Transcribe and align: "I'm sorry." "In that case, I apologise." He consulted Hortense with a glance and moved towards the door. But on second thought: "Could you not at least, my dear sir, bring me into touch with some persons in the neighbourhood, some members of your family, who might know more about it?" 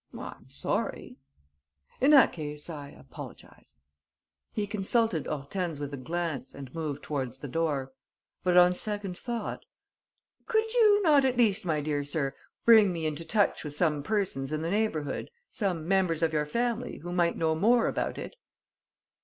"I'm 0.17 0.49
sorry." 0.49 1.19
"In 1.99 2.09
that 2.09 2.33
case, 2.33 2.71
I 2.71 2.89
apologise." 2.89 3.77
He 4.51 4.65
consulted 4.65 5.27
Hortense 5.27 5.77
with 5.79 5.93
a 5.93 5.97
glance 5.97 6.55
and 6.55 6.73
moved 6.73 7.03
towards 7.03 7.37
the 7.37 7.47
door. 7.47 7.91
But 8.43 8.57
on 8.57 8.73
second 8.73 9.15
thought: 9.15 9.63
"Could 10.47 10.73
you 10.73 11.03
not 11.03 11.23
at 11.23 11.37
least, 11.37 11.67
my 11.67 11.81
dear 11.81 12.03
sir, 12.03 12.33
bring 12.65 12.91
me 12.91 13.05
into 13.05 13.23
touch 13.23 13.63
with 13.63 13.75
some 13.75 14.01
persons 14.01 14.51
in 14.51 14.61
the 14.63 14.71
neighbourhood, 14.71 15.29
some 15.51 15.87
members 15.87 16.23
of 16.23 16.33
your 16.33 16.47
family, 16.47 16.97
who 16.97 17.11
might 17.13 17.37
know 17.37 17.53
more 17.53 17.85
about 17.87 18.17
it?" 18.17 18.35